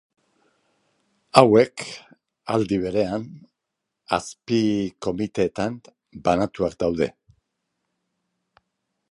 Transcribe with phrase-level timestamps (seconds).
[1.41, 1.83] Hauek,
[2.53, 3.27] aldi berean,
[4.19, 5.77] azpi-komiteetan
[6.31, 7.11] banatuak daude.